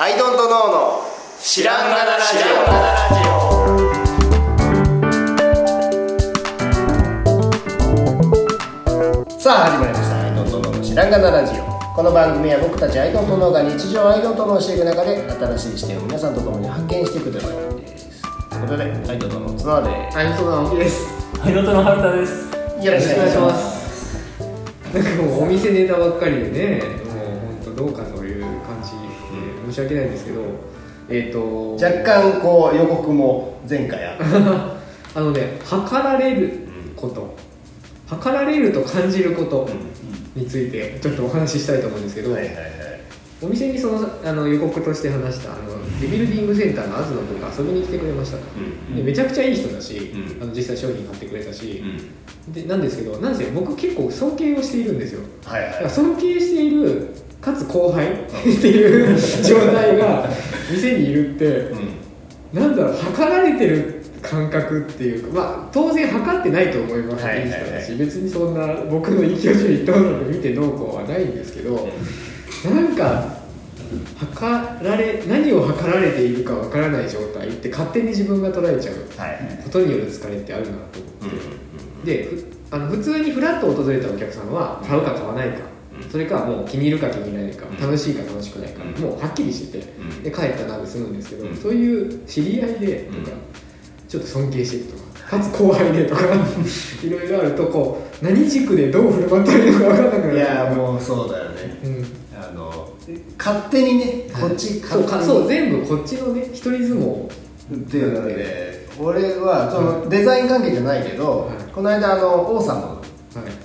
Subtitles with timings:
[0.00, 1.02] アイドントノーの
[1.40, 3.40] 知らんがなラジオ。
[9.40, 10.22] さあ始まりました。
[10.22, 11.64] アイドントノーの知らんがなラジオ。
[11.96, 18.22] この番組は僕たちアイドントノーが日常 I don't know していく中で新しい視点を皆さんと共に発見していくという番組です。
[18.22, 21.08] ということでアイドントノーの綱ではい、そうだ、青木です。
[21.40, 22.46] はい、ノートの春田です。
[22.86, 24.22] よろしくお願いしまよろしくお願いします。
[24.94, 27.26] なんかもうお店ネタばっかりでね、もう
[27.66, 28.17] 本当どうかと
[29.78, 30.42] し訳ないんですけど、
[31.08, 34.78] えっ、と若干こう予告も前回あった。
[35.14, 36.52] あのね、測られる
[36.94, 37.34] こと、
[38.06, 39.68] 測られると感じること
[40.34, 42.97] についてちょっとお話ししたいと思うんですけど、はいはいはい
[43.40, 48.44] お店にそのあの予告として話したあのリビルディングセンターの東君が遊びに来てくれましたと、
[48.94, 50.42] でめちゃくちゃいい人だし、うん。
[50.42, 51.82] あの実際商品買ってくれたし、
[52.48, 55.20] でなんですけどなんせ僕結構尊敬をしているんですよ。
[55.44, 55.90] はいはい。
[55.90, 58.16] 尊敬しているかつ後輩っ
[58.60, 60.28] ていう状態が
[60.70, 61.72] 店にいるって
[62.52, 67.96] なんだろう測られてる感覚っていうかまあ当然測ってないと思います、はいはいはい。
[67.96, 71.88] 別にそんな僕の勢い一等なので見てどうこうはないんですけど、
[72.64, 73.37] なんか
[74.18, 79.60] 測られ何を測られているかわからない状態って勝手に自分が捉えちゃうはい。
[79.64, 85.60] ことによる疲れってあるなと思って、でふあの普通にフラッと訪れたお客さんは買うか買わないか、
[86.02, 86.10] うん。
[86.10, 87.80] それかもう気に入るか気に入らないか、うん。
[87.80, 89.02] 楽しいか楽しくないか、うん。
[89.02, 90.22] もうはっきりしてて、うん。
[90.22, 91.56] で帰ったなで済むんですけど、うん。
[91.56, 93.38] そういう知り合いでとか、うん
[94.08, 96.22] ちょっと尊敬してるとかかつ後輩でとか
[97.04, 100.36] いろいろあるとこう何軸でどう振る舞ったらいいのか分からなくなる。
[100.36, 101.78] いやもうそうだよね。
[101.84, 101.97] うん
[103.54, 105.40] 勝手にねこっちそうか勝手に。
[105.40, 107.26] そう全部こっちのね一人相撲。
[107.26, 111.72] っていうので俺はそのデザイン関係じゃないけど、はい。
[111.72, 113.02] この間あの王さんのは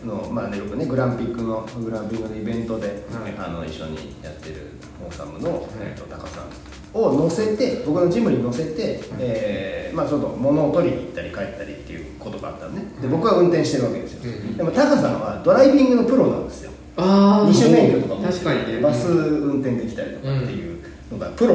[0.03, 0.05] い。
[0.05, 2.97] の、まあね、よくねグランピックのグランピングのイベントで、はい。
[3.37, 4.71] あの一緒にやってる
[5.05, 5.53] オーサムの、い。
[5.81, 6.49] えっと高さん
[6.93, 12.83] を乗せて僕のジムに乗せて、えーまあ、ちょっと物を取りに行ったり帰ったりっていうことがあったのね。
[13.01, 18.23] で僕は運転してるわけですよ、うんでも高さんはドライビングのプロなんですよああ二種免許とかも。
[18.23, 18.79] 確かにね。
[18.81, 20.79] バス運転できたりとかっていう
[21.11, 21.53] のが、プロ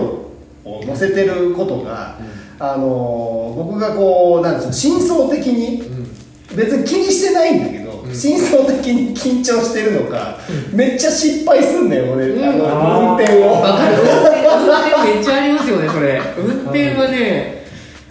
[0.65, 2.19] を乗せてることが、
[2.59, 6.57] あのー僕がこうなんですよ真相的にうん。
[6.57, 8.15] 別に気にしてないんだけど、うん。
[8.15, 10.39] 真相的に緊張してるのか、
[10.73, 12.45] めっちゃ失敗すんだよ俺、うん。
[12.45, 13.53] あの運転を。
[13.53, 13.97] わかる。
[13.97, 16.21] 運転運転めっちゃありますよねそれ。
[16.39, 17.65] 運転はね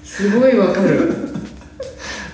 [0.03, 1.13] すごいわかる。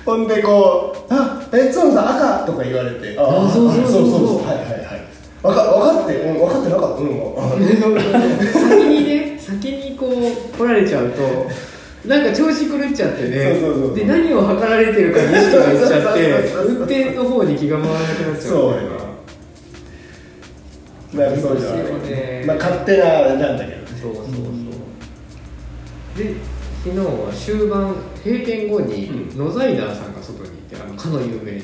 [0.05, 4.47] ほんでこう「あえつのさん赤」とか言われて「ああそうそうそうそう。
[4.47, 5.03] はいはいはい。
[5.43, 7.41] 分か分かって、うん、分かってなかったうんあ
[8.53, 11.21] 先にね先にこう来られちゃうと
[12.07, 13.57] なんか調子狂っちゃってね。
[13.61, 13.95] そうそうそうそう。
[13.95, 19.03] で何を測られてるかに意識がいっちゃってそうそうそうそう運転の方に気が回らなくなっちゃそううよんだよね。
[21.13, 22.43] なんかそうじゃないですよね。
[22.47, 23.87] まあ勝手なあれなんだけどね。
[24.01, 24.33] そうそうそう。
[26.17, 26.33] で
[26.83, 29.37] 昨日は終盤閉店後にうん。
[29.37, 30.52] ノザイダーさんが外に
[30.93, 31.61] のかの有名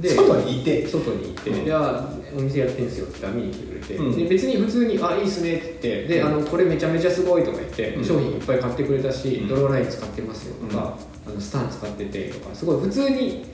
[0.00, 0.86] で外にいて。
[0.86, 1.66] 外に行って「うん。
[1.66, 4.16] いやお店やってんすよ」って見に来てくれて、うん。
[4.16, 8.04] で別に普通に「あいいっすね」って言ってであのこれめちゃめちゃすごいとか言って、うん。
[8.04, 9.48] 商品いっぱい買ってくれたし、うん。
[9.48, 13.44] ドローライン使ってますよとか、あのスタン使っててとかすごい普通に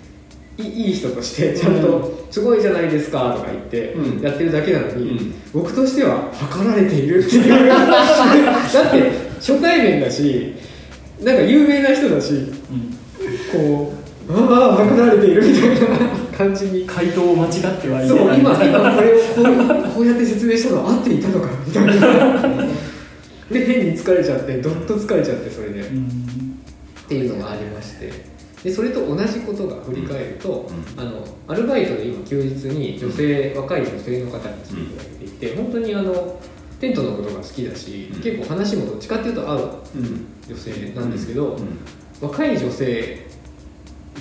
[0.57, 4.23] いいいい人としてちゃんと「すごいじゃないですか」とか言ってうん。
[4.23, 5.35] やってるだけなのに、うん。
[5.53, 7.49] 僕としては測られているっていう。
[7.69, 7.75] だ
[8.89, 10.53] って初対面だし
[11.23, 12.33] なんか有名な人だし
[13.53, 15.79] こう「ああ測られている」みたいな
[16.37, 16.85] 感じに。
[16.87, 22.85] 回答を間違ってはいそう今今これをこうこうやって説明したのは合っていたのかみたいな。
[23.51, 26.07] で変に疲れちゃってどっと疲れちゃってそれで、うん。
[27.05, 28.35] っていうのがありまして。
[28.63, 31.01] でそれと同じことが振り返ると、うん。
[31.01, 36.41] あのアルバイトで今休日に女性、若い女性の方に来ていただいていて、本当にあの
[36.81, 38.23] テントのことが好きだし、うん。
[38.23, 40.27] 結構話もどっちかっていうと合ううん。
[40.49, 41.79] 女性なんですけど、うん。
[42.23, 43.24] 若い女性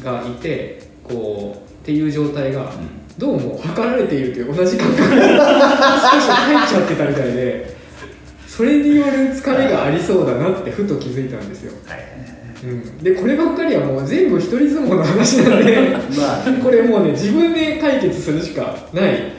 [0.04, 2.72] がいてこうっていう状態が、
[3.18, 5.10] どうも測られているという同じ感覚。
[5.10, 5.16] が
[6.12, 7.76] 少し入っちゃってたみたいで
[8.48, 12.00] それによる疲れがありそうだなってふと気づいたんですよ、はい。
[12.64, 16.50] うん、でこればっかりはもう全部一人相撲の話なんでまあ。
[16.50, 19.34] ねこれもうね自分で解決するしかない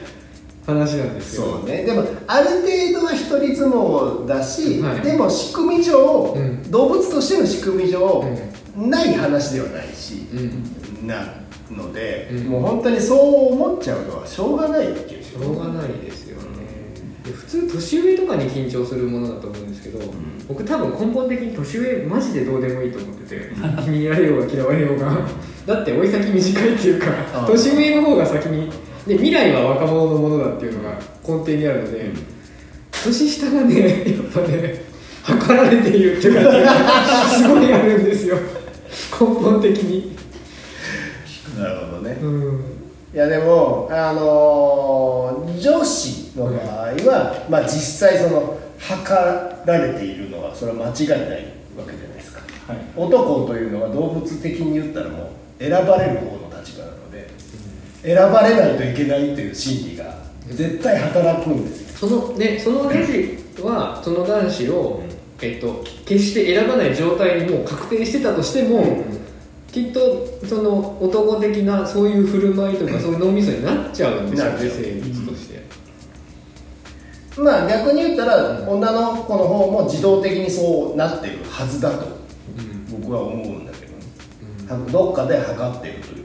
[0.65, 1.59] 話なんですよ。
[1.59, 1.83] そうね。
[1.83, 5.01] でもある程度は一人相撲だし、はい。
[5.01, 6.71] でも仕組み上、うん。
[6.71, 8.25] 動物としての仕組み上、う
[8.75, 11.07] ない話ではないし、うん。
[11.07, 11.33] な
[11.71, 12.43] ので、うん。
[12.47, 16.45] もう本当にそう思っちゃうのはしょうがないっていうしょうがないですよね。
[17.25, 19.99] で普通年上とかに緊張するものだと思うんですけど、
[20.47, 23.49] 僕多分根本的に年上マジでどうでもいいと思ってて
[23.83, 25.17] 気に入られようが嫌われようが
[25.65, 27.07] だって追い先短いっていうか
[27.47, 28.69] 年上の方が先に
[29.07, 32.11] で未来は若者のものだっていうのが根底にあるので、
[33.03, 34.83] 年下がねやっぱね
[35.23, 38.37] 測られているって感じがすごいあるんですよ
[39.19, 40.15] 根本的に。
[41.57, 42.17] なるほどね。
[42.21, 42.75] うん。
[43.13, 46.57] いやでもあのー女子の場合
[47.09, 51.19] は、まあ実際その測られているのはそれは間違いない
[51.77, 52.41] わけじゃないですか。
[52.67, 52.77] はい。
[52.95, 57.29] 男というのは動物的に言ったらもう選ばれる方の立場なので
[58.03, 62.09] 選ばれないといけないという心理が絶対働くんですよ。
[62.09, 65.03] そのねその男子はその男子を、
[65.41, 69.03] えっと、決して選ばない状態にもう確定してたとしても、
[69.71, 75.65] きっとその男的なそういう振る舞いとかそういう脳みそになっちゃうんですよね生物として、
[77.37, 82.05] まあ逆に言ったら女の子の方も自動的にそうなってるはずだと
[82.89, 83.97] 僕は思うんだけどね。
[84.69, 86.24] 多分どっかで測ってるという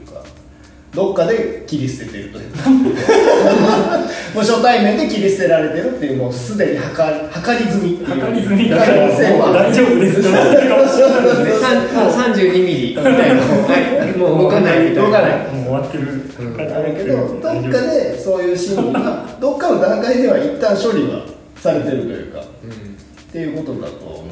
[0.93, 2.69] どっかで切り捨ててるというか。
[4.35, 8.07] もう初対面で切り捨てられてるっていうもうすでに測測り済みっていう。
[8.09, 8.69] 測り済み。
[8.69, 9.07] 可だから
[9.53, 10.19] 大丈夫です。
[10.19, 14.17] って思ってるかもしれないでさんもう32ミリみたいなはい。
[14.17, 15.01] もう動かないみたいな。
[15.03, 15.31] 動かない。
[15.31, 16.03] もう終わってる。
[16.03, 16.21] うん
[16.59, 21.23] あるけどどっかでそういう心理がどっかの段階では一旦処理は
[21.55, 24.27] されてるというかっうていうことだと思うよね。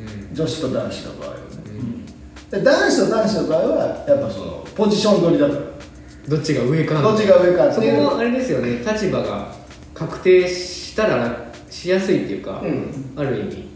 [0.00, 0.34] んうん。
[0.34, 1.40] 女子と男子の場合はね。
[1.66, 2.60] うん。
[2.60, 5.60] で男子と男子の場合はやっぱそのポジション取りだから
[6.28, 8.78] どっちが上かどっちが上かそこもあれですよね。
[8.78, 9.52] 立場が
[9.94, 13.12] 確定したらしやすいっていうか、うん。
[13.16, 13.68] ある意味。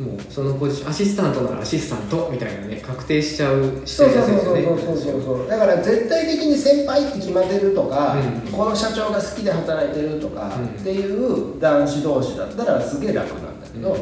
[0.00, 5.48] もうそのポジションアシスタントならアシスタントみたいなね確定しちゃうそうそうそうそうそうそう。
[5.48, 8.52] だから絶対的に先輩って決まってるとか、うん。
[8.52, 10.66] この社長が好きで働いてるとかうん。
[10.68, 13.96] っていう男子同士だったらすげえ楽なんだけど、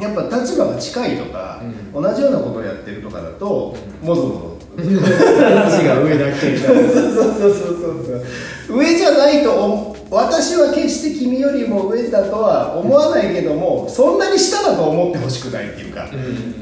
[0.00, 1.62] やっぱ立場が近いとか、
[1.94, 8.24] 同じようなことをやってるとかだと、もぞもぞ話が上だけみたいなそうそうそうそう。
[8.68, 16.28] そう上じゃないと思私は決して君よりも上だとは思わないけどもそんなに下だと思ってほしくないっていうか、うんうんうん。
[16.28, 16.54] うん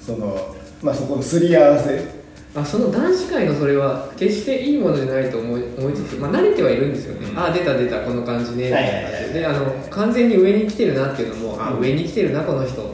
[0.00, 2.20] そのまあそこのすり合わせ。
[2.52, 7.38] あその男子会のそれは決していいものじゃないと思い思いつつ、まあ、慣れてはいるんですよね、うん。
[7.38, 8.64] ああ出た出たこの感じね。
[8.64, 9.32] みたはいいなはいはい。
[9.32, 12.92] であの完全に上に来てるなっていうのも、あ上に来てるなこの人、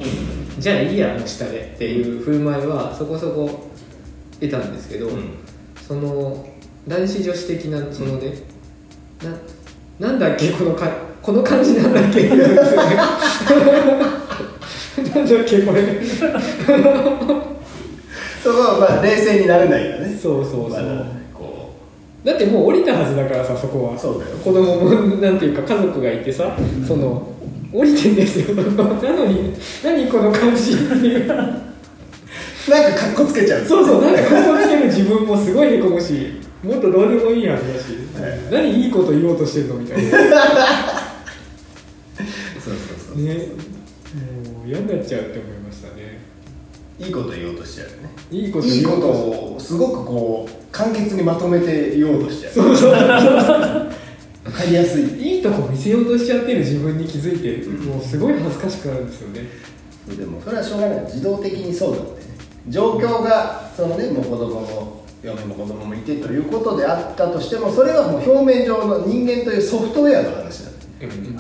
[0.59, 3.71] じゃあいいやもう下でっていう振る舞いはそこそこ
[4.41, 5.11] 得たんですけど、
[5.87, 6.47] その
[6.87, 8.33] 男子女子的なそのね、
[9.99, 10.91] ななんだっけこのか
[11.23, 12.67] この感じなんだっけなんだっ
[15.44, 16.03] けこれ。
[18.43, 20.17] そこはまあ冷静になれないよね。
[20.17, 21.05] そうそうそう、まだ
[21.35, 21.75] こ
[22.25, 23.99] だってもう降りたはずだからさそこは。
[23.99, 24.37] そうだよ。
[24.37, 26.56] 子供もなんていうか家族がいてさ
[26.87, 27.35] その
[27.73, 28.55] 降りてんですよ。
[28.62, 31.66] なのに何この感じっていうう
[32.69, 33.65] なんかかっこつけちゃう。
[33.65, 38.41] そうそうなんかここつける自分もすごいへこむしもっとどうでもいいはずだし、はい。
[38.51, 40.03] 何いいこと言おうとしてんのみたいな。
[40.03, 40.09] ね
[42.65, 43.17] そうそうそう。
[43.17, 43.23] も
[44.65, 46.19] う嫌になっちゃうって思いましたね。
[46.99, 48.11] いいこと言おうとしちゃうよね。
[48.31, 48.97] いいこといいこと。
[49.01, 52.53] 言おうとをすごくこう簡潔にまとめて言おうとしちゃう。
[52.53, 52.91] そうそう。
[52.91, 52.99] わ
[54.53, 55.05] かりやすい。
[55.37, 59.43] いいとこ見せようとしちゃってる自分に気づいてもうすごい恥ずかしくなるんですよね
[60.17, 62.36] でもそれはしょうがない自動的にそうだってね
[62.69, 70.71] 状況がそのねもう子供も嫁も子供もいてということであったとしてもそれはもう表面上の人間というソフトウェアの話だ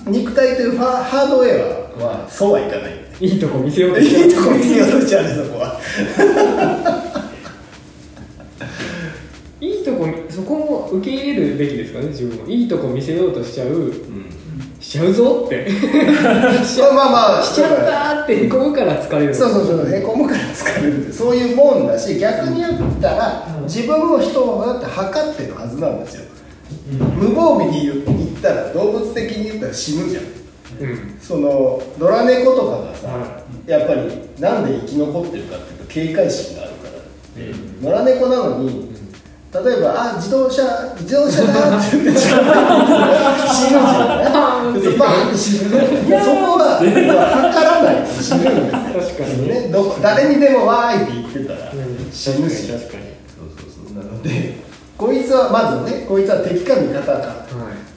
[0.06, 3.06] 肉体というファハードウェアはそうはいかない。
[3.18, 5.80] いいとこ見せようとしちゃういいとこ見せようとしちゃうねそこは。
[9.58, 13.68] いいとこそこも受け入れるべきですかね自分もいいとこ見せようとしちゃう。
[13.68, 14.45] し
[14.96, 15.68] ちゃうぞって。
[16.94, 19.34] まあまあしちゃったってへこむから疲れる。
[19.34, 19.94] そうそうそう。
[19.94, 26.24] へこむから疲れるそういうもんだし逆に言ったら自分も人をだって測ってるはずなんですよ。
[26.90, 30.24] 無防備に言ったら動物的に言ったら死ぬじゃん。
[30.24, 31.18] うん。
[31.20, 34.00] その野良猫とかがさ、はやっぱり
[34.40, 36.92] なんで生き残ってるかっていうと警戒心があるから
[37.34, 38.94] で野良猫なのに
[39.64, 40.62] 例えば「あ自動車
[41.00, 42.52] 自動車だ」って言って近づいて
[42.86, 49.70] きたら死ぬじゃんねでバーンって死ぬそこは測らない死ぬんです確かにね
[50.02, 51.72] 誰にでも「わーい」って言ってたら
[52.12, 54.56] 死ぬし確かにそうそうそうなので
[54.96, 57.46] こいつはまずねこいつは敵か味方か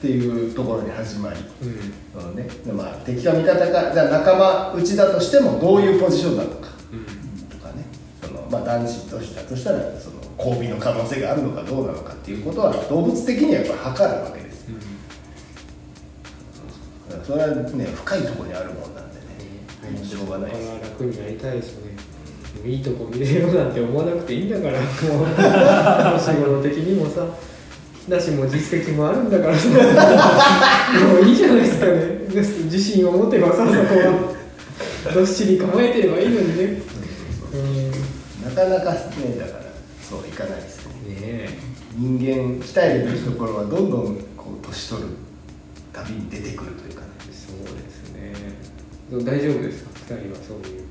[0.00, 1.40] ていうところに始まり。
[1.62, 2.00] うん。
[2.34, 6.68] ねまあ、敵か味方かじゃ仲間内だとしてもどういうポジションなのか
[7.50, 7.86] とかね
[8.20, 14.49] その、まあ、男子としたとしたらその交尾の可能性があるのかどうなのかっていうことは動物的にはやっぱ測るわけです
[17.20, 20.04] からそれはね深いところにあるもんなんでね。
[20.04, 20.70] しょうがないです。
[20.82, 21.92] 楽になりたいですよね
[22.64, 26.16] いいとこ見れようなんて思わなくていいんだからもう。
[26.16, 27.26] お 仕事的にもさ
[28.08, 29.68] だしもう実績もあるんだからさ。
[29.68, 32.20] もういいじゃないですかね。
[32.64, 34.34] 自信を持てばさそこは。
[35.14, 36.82] どっしり構えてればいいのにね。
[38.44, 38.98] なかなかね
[39.38, 39.64] だから
[40.02, 41.48] そういかないですねえ。
[41.96, 45.08] 人間鍛えるべきところはどんどんこう年取る
[45.92, 47.08] たびに出てくるというかね
[49.18, 50.84] 大丈夫ですか二人はそういう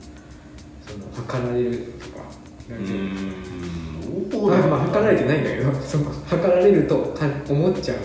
[0.86, 2.26] その測られるとか
[2.70, 7.98] 大丈夫んまあ、まあ測られてないんだけど その測られるとか思っちゃう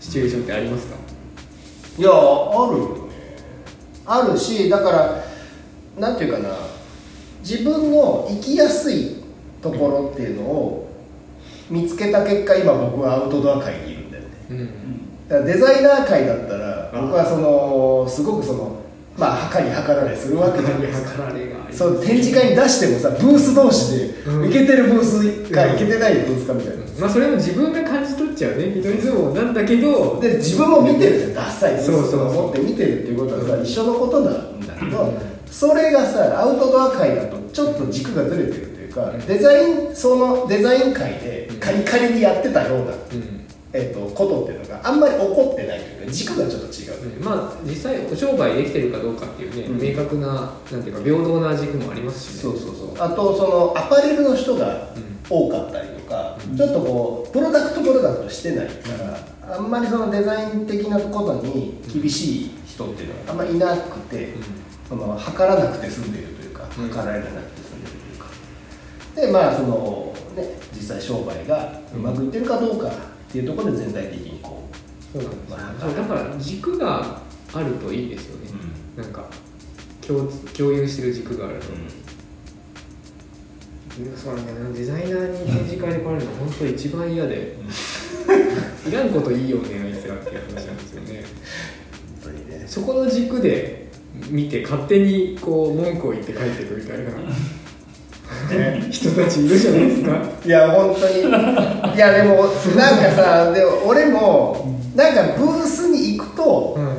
[0.00, 0.96] シチュエーションってありますか？
[1.98, 2.12] いやあ
[2.72, 3.12] るよね。
[4.06, 5.24] あるしだから
[5.98, 6.48] なんていうかな。
[7.42, 9.16] 自分の生きやすい
[9.60, 10.88] ところっていうのを
[11.68, 14.28] 見つけた結果今僕はアウトドア界にいるんだよね。
[14.50, 15.28] うん。
[15.28, 18.76] だからデザイナー界だったら僕はそのすごくその
[19.16, 21.30] まあ測り測られするわけじゃないですか。
[21.70, 24.50] そう展示会に出してもさブース同士で、うん。
[24.50, 31.34] いけてるブースかいけてないブースかみたいな、まあそれも自分が感じ取っちゃうね一人相撲なんだけどで自分も見てるじゃん。
[31.34, 32.20] ダッサいそうそうそう。
[32.20, 35.14] とか持って見てるっていうことはさ一緒のことなんだけど
[35.50, 43.42] それがさアウトドア界だとちょっと軸がずれてるというかデザインそのデザイン界でカリカリにやってたような、うん
[43.72, 46.88] えっとことっていうのがあんまり起こってないというか軸がちょっと違
[47.18, 49.80] う、まあ実際商売できてるかどうかっていうね、うん。
[49.80, 50.26] 明確な
[50.70, 52.42] なんていうか平等な軸もありますしね。
[52.42, 52.94] そうそうそう。
[52.98, 55.12] あとそのアパレルの人がうん。
[55.30, 58.72] 多かったりとか、ちょっとこうプロダクトプロダクトしてないか
[59.46, 64.34] ら、あんまりそのデザイン的なことに厳しい人っていうのがあんまりいなくて、
[64.88, 66.88] その測らなくて済んでいるというかうん。
[66.88, 68.26] 測られなくて済んでいるというか、
[69.14, 72.90] でまあそのね実際商売がうまくいってるかどうか
[73.32, 74.62] っていうところで全体的にこ
[75.10, 77.18] そうなんですよ、まあそうだから軸が
[77.54, 78.50] あるといいですよね、
[78.94, 79.24] なんか
[80.06, 81.64] 共共有してる軸があると、
[84.18, 87.56] そうなんだよなデザイナーに展示会で来られるの本当一番嫌で、
[88.86, 91.20] いらんこといいよねあいつらっていう話なんですよね。
[91.20, 91.24] う
[92.24, 92.64] 本当にね。
[92.66, 93.88] そこの軸で
[94.28, 97.04] 見て勝手にこう文句を言って帰ってくみたいな
[98.90, 100.22] 人たちいるじゃないですか。
[100.44, 101.94] いや本当に。
[101.94, 102.44] いやでも
[102.76, 106.96] なんかさでも俺もなんかブースに行くと、は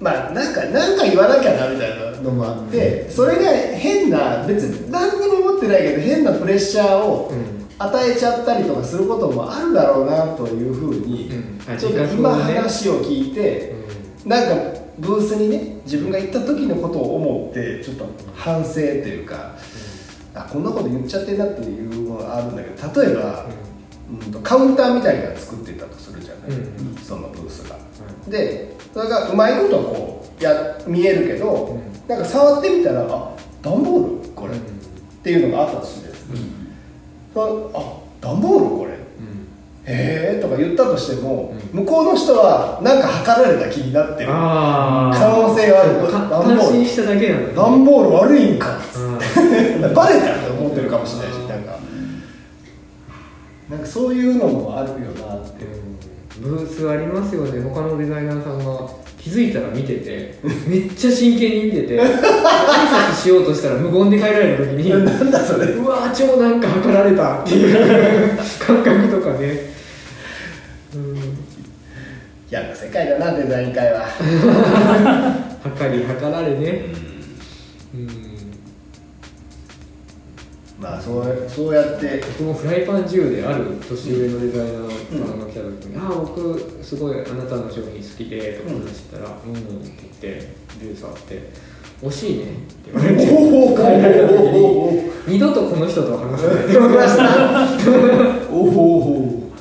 [0.00, 7.32] まあなんかなんか言わなきゃなみたいなのもあって、それが変な別に何にも思ってないけど変なプレッシャーを
[7.78, 11.72] 与えちゃったりとかすることもあるだろうなというふうに、うん。
[11.72, 13.74] あちょっと今話を聞いて、
[14.24, 19.56] なんかブースにね自分が行った時のことを思ってちょっと反省というか、
[20.46, 23.46] あこんなこと言っちゃってんなっていうのがあるんだけど例えば、
[24.10, 26.96] うんとカウンターみたいなの作ってたとするじゃない、うん。
[26.96, 27.76] そのブースが。
[28.28, 34.58] でそれがうまいことこうや見えるけど、うなんか触ってみたらあ段ボールこれ、うん。
[34.58, 34.62] っ
[35.22, 36.40] ていうのがあったとするじゃない？
[36.40, 38.98] ですあ段ボールこれ。
[39.90, 47.54] へえとか言ったとしても、向こうの人はなんか測られた気になってるあ可能性があるか段ボール感心しただけなんだね。
[47.54, 48.78] 段ボール悪いんか
[49.18, 51.78] あ バレたって思ってるかもしれないしなんか。
[53.70, 54.96] なんかそういうのもあるよ
[55.26, 57.60] なってーブースありますよね。
[57.60, 65.66] 他のデザイナーさんが気づいたら見ててめっちゃ真剣に見てて 挨拶しようとしたら無言で帰られた時に なんだそれ。
[65.66, 69.74] うわー超なんか測られたっていう感覚とかね。
[70.94, 71.18] うん。
[72.50, 74.06] 嫌な世界だなデザイン界は。
[75.62, 76.84] 測り測られね。
[77.94, 78.27] うん
[80.78, 82.22] まあそうそうやって。
[82.38, 84.90] 僕もフライパン10である年上のデザイナー
[85.28, 85.40] さん。
[85.40, 89.92] が来た時に「ああ僕すごいあなたの商品好きで」とか話してたら「うん」って
[90.22, 91.50] 言ってビュー触って
[92.02, 93.32] 「惜しいね」って言われて。
[93.32, 96.64] おお帰られた時に二度とこの人とは話さない。
[96.64, 97.22] って思いました
[98.52, 99.52] おお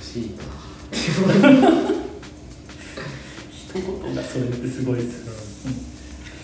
[0.00, 0.44] 惜しいな。
[0.44, 1.66] って言われて
[3.50, 5.45] 一言がそれってすごいですよ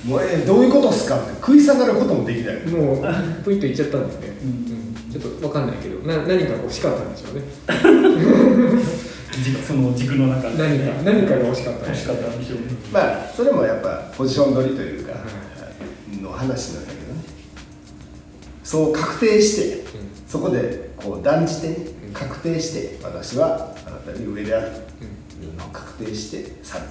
[0.04, 2.56] もうえどういうことっすかって食い下がることもできない。
[2.66, 3.02] もう
[3.44, 4.52] プイッと言っちゃったんですね、うんう
[5.09, 5.12] ん。
[5.12, 7.42] ちょっと分かんないけどな何かが欲しかったんでしょうね。
[9.44, 10.59] 軸その軸の中で。
[10.59, 12.64] 何か何かが欲しかったんでしかったんでしょうね。
[12.92, 15.14] まあそれもやっぱポジション取りというか、
[16.21, 17.21] の話なんだけどね。
[18.64, 19.85] そう確定して、
[20.26, 21.76] そこでこう断じて
[22.12, 24.76] 確定して私はあなたに上であると
[25.44, 26.85] いうのを確定して去る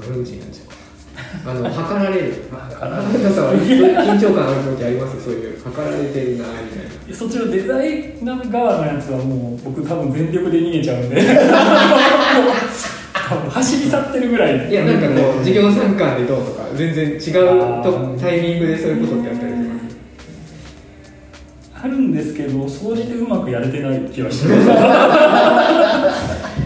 [0.00, 0.70] 悪口になっちゃう
[1.50, 2.34] あの測られる。
[2.50, 3.18] 測られる。
[3.18, 5.62] 皆さんは緊張感ある時ありますそういう。
[5.62, 7.14] 測られてるなみたいな。
[7.14, 11.16] そっちのデザイナー側のやつはもう僕多分全力で逃げちゃうんで。
[13.30, 17.20] 多分走り去ってるぐらいいやなんかこう授業参観でどうとか全然違う
[17.82, 19.96] とタイミングでそういうことってやったりします
[21.84, 24.60] あるんですけど総じてうまくやれてない気はしてま
[26.12, 26.50] す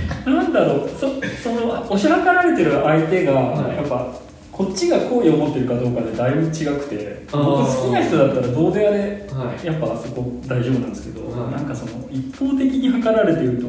[0.55, 1.09] だろうそ
[1.43, 3.77] その押し量られてる相手がはい。
[3.77, 4.07] やっぱ
[4.53, 8.99] こっちが好意を持ってるかどうかでだいぶ違くて僕好きな人だったらどうであれ
[9.33, 9.67] はい。
[9.67, 11.53] やっぱそこ大丈夫なんですけど、はい。
[11.53, 13.67] なんかその一方的に測られてると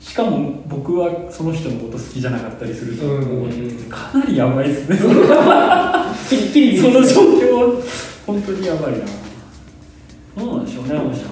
[0.00, 3.50] しかも僕はその人のこと好きじゃなかったりすると、うん。
[3.88, 4.98] かなりやばいですね。
[6.28, 6.78] ピリピリ。
[6.78, 7.82] その状況は
[8.26, 8.98] 本当にやばいな。
[10.36, 11.26] どうなんでしょうね面白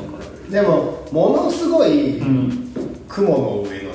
[0.48, 2.68] いでもものすごいうん。
[3.08, 3.87] 雲の上の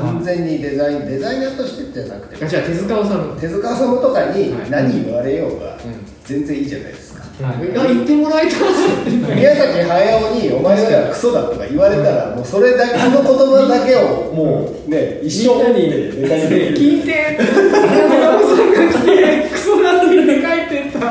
[0.00, 2.44] 完全にデザインデザイナーとしてじゃなくて。
[2.44, 3.40] あじゃあ手塚治虫。
[3.40, 4.70] 手塚治虫とかにはい。
[4.70, 6.14] 何言われようがうん。
[6.24, 8.56] 全然いいじゃないですか、あ言ってもらえた
[9.36, 15.90] 宮崎駿に「お前はクソだ」とか言われたらもうそれだけその言葉だけをもうね一生に
[16.22, 17.38] ネタにできる聞いて。
[17.38, 21.08] 山本さんが来てクソだって書いてた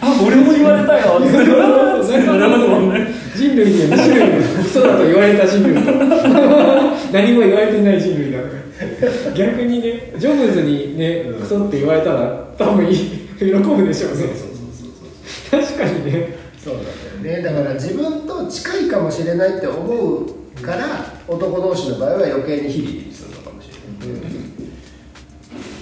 [0.00, 3.06] あ俺も言われたよってなりますもんね
[3.36, 5.80] 人類には2種類のクソだと言われた人類と
[7.14, 9.32] 何も言われてない人類だから。
[9.34, 11.40] 逆にねジョブズにねうん。
[11.40, 14.24] クソって言われたら多分喜ぶでしょうね。
[15.48, 16.36] 確かにね。
[16.58, 16.84] そうなん
[17.22, 17.42] だよね。
[17.42, 20.26] だから自分と近いかもしれないって思う
[20.60, 23.74] から男同士の場合は余計にヒリヒリするのかもしれ
[24.08, 24.32] ない、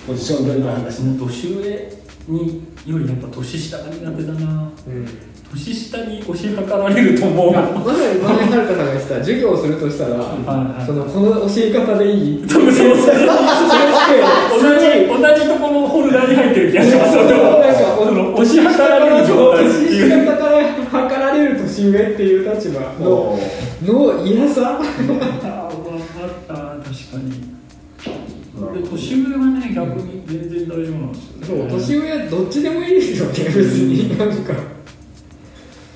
[0.07, 2.02] ポジション取りの話その年上
[2.33, 4.73] によりやっぱ年下が苦手だな。
[4.87, 5.07] うん。
[5.53, 7.53] 年下に押し量られると思う。
[7.53, 10.17] まさに前はるかさんが言ってた授業をするとしたら、
[10.87, 12.49] そのこの教え方でいい？
[12.49, 13.17] そうそうそう。
[14.59, 17.13] 同じ同じところのホルダーに入ってる気がします
[18.49, 20.25] し量られる状態って年いう。
[20.25, 20.51] 下から
[20.91, 22.55] 測られる年上っていう。
[22.55, 23.39] 立場の
[23.83, 24.79] の嫌さ？
[24.79, 26.57] 分かった。
[26.57, 27.53] 確かに。
[28.73, 34.55] で年上はね逆に全然大丈夫なんですよ、そう年上はどっちでもいいですよね別になんか。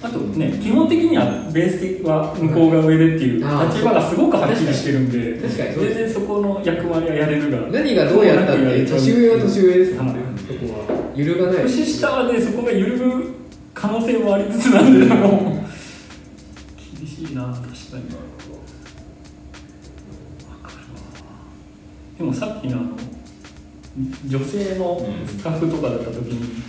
[0.03, 10.12] あとね基本的にはベース的は向こうが上でっていう立場がすごくはっきりしてるんで全然そこの役割はやれるが何がどうやったって年上は年上ですもんね。
[10.12, 11.62] はいそこは揺るがない。
[11.64, 13.35] 年下はねそこが揺るぐ
[13.75, 18.05] 可能性もありつつなんでもう厳しいな確かに。
[22.18, 22.97] でもさっきのあの
[24.26, 26.62] 女性のスタッフとかだった時に、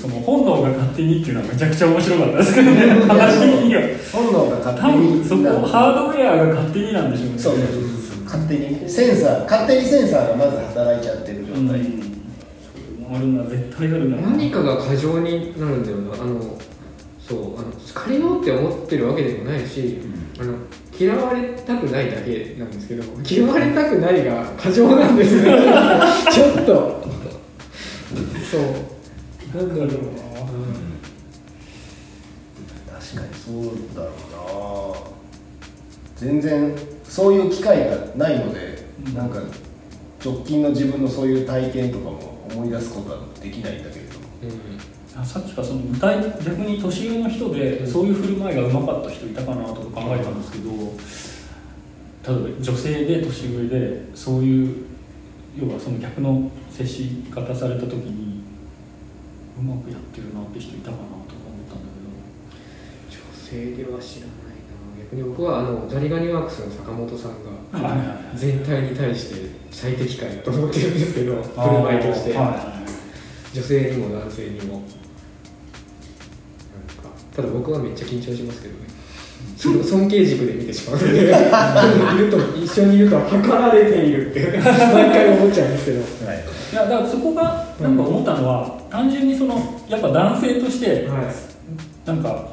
[0.00, 2.80] その本能が勝手にっていうのはめちゃくちゃ面白かったですけどね。
[3.06, 3.82] 話的には。
[4.10, 5.18] 本能が勝多手に。
[5.18, 7.38] 分そこハードウェアが勝手になんでしょうね。
[7.38, 7.80] そうそうそう
[8.16, 8.24] そう。
[8.24, 12.08] 勝手にセンサー勝手にセンサーがまず働いちゃってる状態、うん。
[13.14, 14.16] あるな絶対あるな。
[14.16, 16.14] 何かが過剰になるんだよな。
[16.14, 16.58] あの
[17.28, 19.98] そうあの好かれようって思ってるわけでもないし、
[20.40, 20.54] あの
[20.98, 25.50] 嫌われたくないだけなんですけど嫌われたくないが過剰なんですよね。
[26.32, 27.06] ちょっと。
[28.50, 28.62] そう。
[29.54, 29.92] なんだろうな、
[32.98, 33.56] 確かにそう
[33.94, 34.10] だろう
[36.20, 36.22] な。
[36.30, 39.14] 全然そういう機会がないので、うん。
[39.14, 39.42] なんか
[40.24, 44.24] 直近の自分のそういう体験とかも思い出すことはできないんだけれども。
[44.42, 44.46] あ
[45.24, 50.70] さっきからその具体逆に年上の人でそういう振る舞いがうまかった人いたかなとか考えたんですけど
[52.42, 54.86] 例えば女性で年上でそういう
[55.60, 58.42] 要はその逆の接し方された時に
[59.58, 61.24] うまくやってるなって人いたかなとか思っ
[61.68, 61.88] たんだ
[63.10, 65.02] 女性では知らないな。
[65.02, 72.46] 逆に僕はあのザリガニワークスの坂本さんが全体に対して最適解だと思ってるんですけど振る舞いとして、はい。
[72.46, 72.78] はいはい
[73.54, 74.82] 女性にも男性にも
[77.38, 78.80] ただ僕はめっちゃ緊張しますけどね。
[79.56, 86.00] その尊敬軸で見てしまうので いると一緒にいると測られているって毎回思っちゃうんですけど。
[86.26, 86.44] はい。
[86.72, 89.54] いやだからそこがなんか思ったのは、単純にその
[89.88, 92.08] やっぱ男性としてはい。
[92.08, 92.48] なんか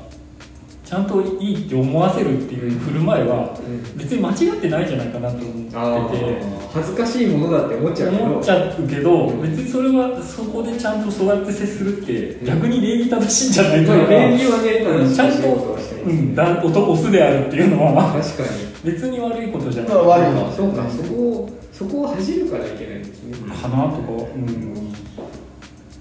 [0.85, 3.97] ちゃんといいって思わせるっていう振る舞いはうん。
[3.97, 6.43] 別に間違ってないんじゃないかなと思ってて。
[6.73, 8.23] 恥ずかしいものだって思っちゃうけど。
[8.25, 18.65] 思っちゃうけど別にそれはそこでちゃんとそうやって接するって逆に礼儀正しいんじゃないかまあな、礼儀はねちゃんとうん、だオオスであるっていうのは確かに。
[18.83, 19.91] 別に悪いことじゃない。
[19.91, 20.87] まあ悪いのそうか。
[20.87, 23.33] そこをそこを恥じるからいけないんですね。
[23.49, 24.93] かなとかうん。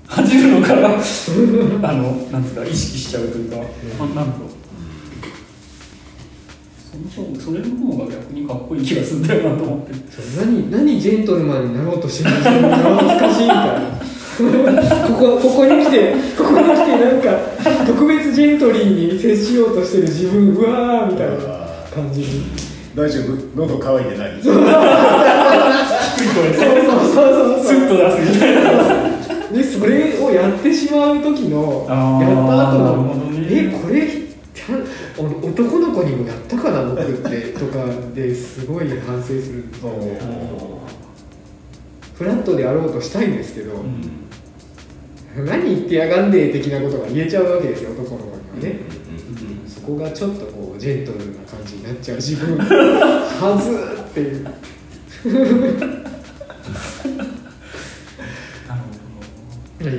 [0.06, 0.88] 恥じるのかな。
[1.88, 3.56] あのなんつうか意識しちゃうというか、
[3.98, 4.53] あなんだ
[6.94, 9.94] ろうその方それの方が逆にかっこいい気がするんだよなと思って。
[10.10, 13.82] そう何何ジェントルマンになろうとしてるの恥ずかしいみたいな
[15.06, 17.26] ここここに来てここに来てなんか
[17.86, 21.36] 特別ジェントリーに接しようとしてる自分うわーみたいな
[21.94, 22.44] 感じに。
[22.96, 23.34] 大丈夫？
[23.56, 24.40] 喉乾いてない？
[24.40, 24.54] 低い声
[26.48, 26.54] で。
[26.54, 27.64] そうそうそうそう。
[27.64, 28.60] スッと出すみたいな。
[29.50, 33.46] でそれをやってしまう時のやった後のね。
[33.50, 34.23] えこれ
[35.16, 40.18] 男の子にもやったかな僕って とかですごい反省するんですよね。
[42.14, 43.72] フラットであろうとしたいんですけど、
[45.36, 45.44] うん。
[45.44, 48.36] 何言ってやがんで的なことが言えちゃうわけですよ男の子には
[48.72, 48.92] ね、う
[49.66, 52.16] んそこがちょっとこうジェントルな感じになっちゃう。
[52.22, 54.46] 自分はずーっていう。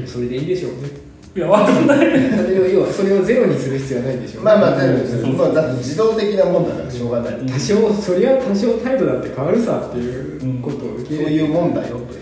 [0.08, 0.78] それでいいでしょうね。
[0.88, 1.05] ど
[1.36, 1.98] いやわかんない。
[2.00, 2.04] そ
[2.48, 4.46] れを要はそれをゼロにする必要はないんでしょうね。
[4.46, 11.34] まあまあ全部ですそうまあだって自動的なもんだからしょうがない、うん多少そりゃ多少態度だって変わるさっていうことを受そうけ入れて。
[11.34, 12.22] いうもんだよという。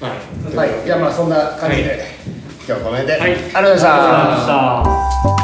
[0.00, 0.08] は
[0.52, 0.56] い。
[0.56, 0.86] はい。
[0.86, 1.98] いやまあそんな感じで、はい。
[1.98, 3.32] 今日はこの辺で、はい。
[3.32, 3.90] ありがとうございました。
[3.90, 5.41] ありがとうございました